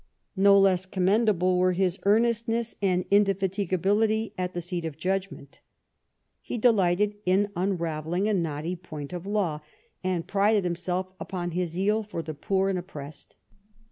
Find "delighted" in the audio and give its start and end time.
6.57-7.17